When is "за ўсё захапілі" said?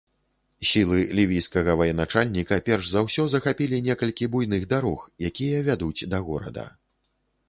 2.93-3.81